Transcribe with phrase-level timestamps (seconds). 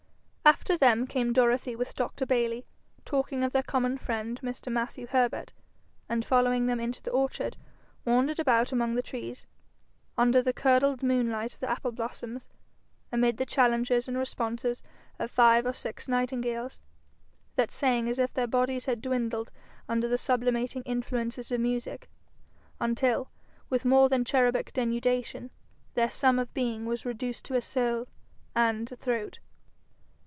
[0.43, 2.65] After them came Dorothy with Dr Bayly,
[3.05, 4.69] talking of their common friend Mr.
[4.71, 5.53] Matthew Herbert,
[6.09, 7.55] and following them into the orchard,
[8.05, 9.45] wandered about among the trees,
[10.17, 12.47] under the curdled moonlight of the apple blossoms,
[13.13, 14.81] amid the challenges and responses
[15.19, 16.81] of five or six nightingales,
[17.55, 19.51] that sang as if their bodies had dwindled
[19.87, 22.09] under the sublimating influences of music,
[22.79, 23.29] until,
[23.69, 25.49] with more than cherubic denudation,
[25.93, 28.07] their sum of being was reduced to a soul
[28.55, 29.39] and a throat.